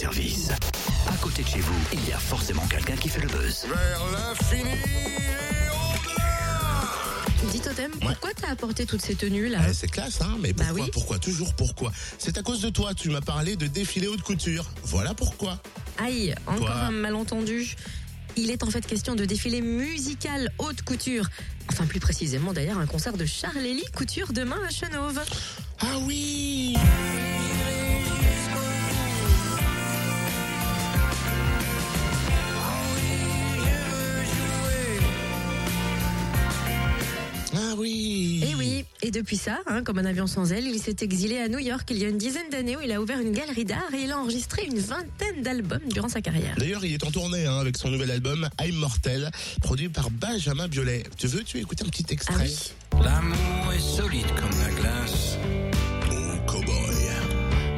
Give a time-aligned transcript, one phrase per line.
[0.00, 0.48] service.
[1.06, 3.66] À côté de chez vous, il y a forcément quelqu'un qui fait le buzz.
[3.68, 9.88] Vers l'infini et au-delà Dis Totem, pourquoi t'as apporté toutes ces tenues là Eh, c'est
[9.90, 10.90] classe, hein Mais Bah pourquoi, oui.
[10.90, 11.92] pourquoi, toujours pourquoi?
[12.18, 14.64] C'est à cause de toi, tu m'as parlé de défilé haute couture.
[14.84, 15.58] Voilà pourquoi.
[15.98, 17.76] Aïe, encore Quoi un malentendu.
[18.36, 21.26] Il est en fait question de défilé musical haute couture.
[21.70, 25.20] Enfin, plus précisément d'ailleurs, un concert de Charlélie Couture demain à Chenauve.
[39.10, 41.88] Et depuis ça, hein, comme un avion sans aile, il s'est exilé à New York
[41.90, 44.12] il y a une dizaine d'années où il a ouvert une galerie d'art et il
[44.12, 46.54] a enregistré une vingtaine d'albums durant sa carrière.
[46.56, 50.68] D'ailleurs, il est en tournée hein, avec son nouvel album I'm Mortel, produit par Benjamin
[50.68, 51.02] Biolay.
[51.18, 54.70] Tu veux, tu veux écouter un petit Ah extrait oui L'amour est solide comme la
[54.80, 55.36] glace.
[56.08, 57.08] Mon cowboy.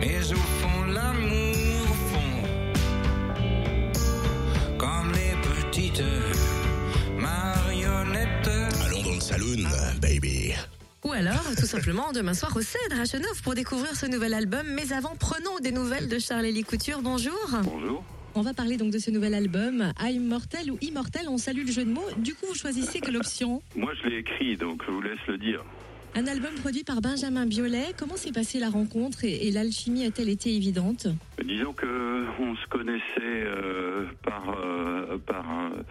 [0.03, 1.57] Mais au fond, l'amour,
[1.89, 2.43] au fond,
[4.77, 5.35] comme les
[5.71, 6.03] petites
[7.17, 8.51] marionnettes.
[8.85, 9.67] Allons dans le saloon,
[10.03, 10.12] baby.
[11.13, 14.67] Ou alors, tout simplement, demain soir au Cèdre à Chenauve pour découvrir ce nouvel album.
[14.75, 17.03] Mais avant, prenons des nouvelles de Charlélie Couture.
[17.03, 17.37] Bonjour.
[17.65, 18.03] Bonjour.
[18.35, 21.29] On va parler donc de ce nouvel album, I'm Mortel ou Immortel.
[21.29, 22.09] On salue le jeu de mots.
[22.17, 23.61] Du coup, vous choisissez quelle option?
[23.77, 25.63] Moi, je l'ai écrit, donc je vous laisse le dire.
[26.15, 27.93] Un album produit par Benjamin Biolay.
[27.99, 31.09] Comment s'est passée la rencontre et, et l'alchimie a-t-elle été évidente?
[31.45, 35.83] Disons que on se connaissait euh, par euh, par euh,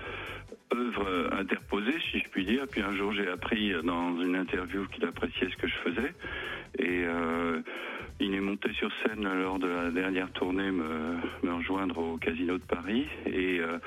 [0.74, 2.68] œuvre interposée, si je puis dire.
[2.72, 6.14] Puis un jour, j'ai appris dans une interview qu'il appréciait ce que je faisais,
[6.80, 7.62] et euh,
[8.20, 11.18] il est monté sur scène lors de la dernière tournée me,
[11.52, 13.08] rejoindre au Casino de Paris.
[13.26, 13.78] Et euh,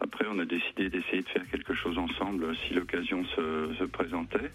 [0.00, 4.50] après, on a décidé d'essayer de faire quelque chose ensemble si l'occasion se, se présentait.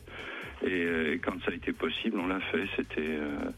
[0.64, 2.68] Et, euh, quand ça a été possible, on l'a fait.
[2.76, 3.52] C'était euh,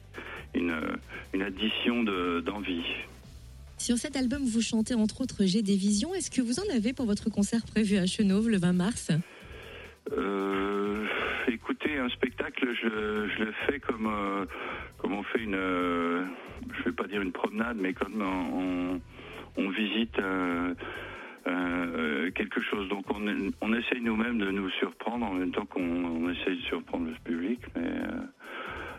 [0.53, 2.85] une, addition de- d'envie.
[3.81, 6.13] Sur cet album, vous chantez entre autres J'ai des visions.
[6.13, 9.09] Est-ce que vous en avez pour votre concert prévu à Chenauve le 20 mars?
[10.15, 11.07] Euh,
[11.47, 14.45] écoutez, un spectacle, je, le- fais comme, euh,
[14.99, 16.23] comme on fait une, euh,
[16.77, 20.75] je vais pas dire une promenade, mais comme on, visite euh,
[22.35, 22.87] quelque chose.
[22.87, 23.25] Donc on,
[23.61, 27.15] on essaye nous-mêmes de nous surprendre en même temps qu'on on essaye de surprendre le
[27.23, 27.59] public.
[27.75, 27.89] Mais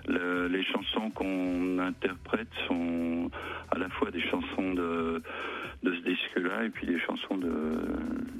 [0.09, 3.31] le- les chansons qu'on interprète sont
[3.71, 5.23] à la fois des chansons de,
[5.83, 7.51] de ce disque-là et puis des chansons de,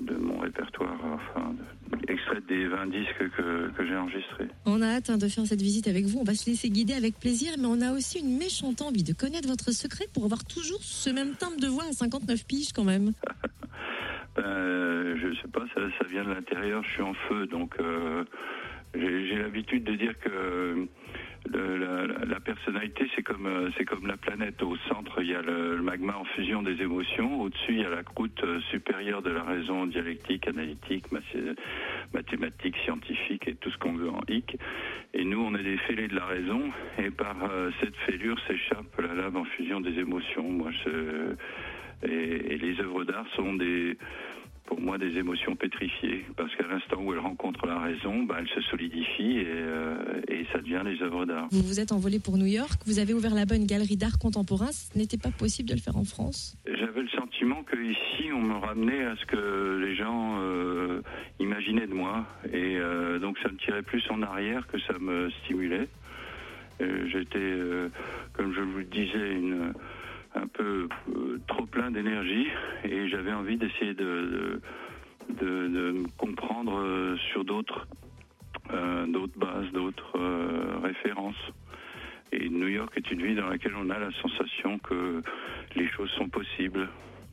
[0.01, 1.55] de mon répertoire, enfin,
[1.91, 4.49] de- extraites des 20 disques que, que j'ai enregistrés.
[4.67, 6.19] On a hâte hein, de faire cette visite avec vous.
[6.21, 9.13] On va se laisser guider avec plaisir, mais on a aussi une méchante envie de
[9.13, 12.85] connaître votre secret pour avoir toujours ce même timbre de voix à 59 piges quand
[12.85, 13.13] même.
[14.37, 18.25] Ben, je sais pas, ça, ça vient de l'intérieur, je suis en feu, donc euh,
[18.95, 20.87] j'ai l'habitude de dire que
[21.51, 24.63] la, personnalité, c'est comme, euh, c'est comme la planète.
[24.63, 27.41] Au centre, il y a le, magma en fusion des émotions.
[27.41, 31.57] Au-dessus, il y a la croûte euh, supérieure de la raison dialectique, analytique, mathé-
[32.13, 34.57] mathématique, scientifique et tout ce qu'on veut en hic.
[35.15, 36.71] Et nous, on est des fêlés de la raison.
[36.99, 40.49] Et par euh, cette fêlure s'échappe la lave en fusion des émotions.
[40.49, 41.35] Moi, je,
[42.05, 43.97] et les œuvres d'art sont des,
[44.67, 46.25] pour moi, des émotions pétrifiées.
[46.37, 50.47] Parce qu'à l'instant où elles rencontrent la raison, bah, elles se solidifient et, euh, et
[50.53, 51.49] ça devient les œuvres d'art.
[51.51, 54.71] Vous vous êtes envolé pour New York, vous avez ouvert là-bas une galerie d'art contemporain.
[54.73, 58.41] Ce n'était pas possible de le faire en France J'avais le sentiment que ici, on
[58.41, 61.03] me ramenait à ce que les gens euh,
[61.41, 65.31] imaginaient de moi, et euh, donc ça me tirait plus en arrière que ça me
[65.43, 65.89] stimulait.
[66.81, 67.89] Euh, J'étais, euh,
[68.33, 69.73] comme je vous le disais, une,
[70.35, 72.49] un peu euh, trop plein d'énergie,
[72.85, 74.61] et j'avais envie d'essayer de,
[75.41, 77.87] de, me comprendre euh, sur d'autres,
[78.73, 80.19] euh, d'autres bases, d'autres
[80.83, 81.37] références.
[82.33, 85.23] Et New York est une ville dans laquelle on a la sensation que
[85.77, 86.89] les choses sont possibles.